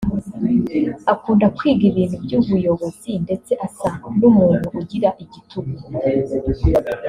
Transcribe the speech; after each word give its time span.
akunda 1.13 1.45
kwiga 1.57 1.83
ibintu 1.91 2.15
by’ubuyobozi 2.23 3.11
ndetse 3.23 3.51
asa 3.65 3.87
n’umuntu 4.19 4.67
ugira 4.79 5.09
igitugu 5.23 5.77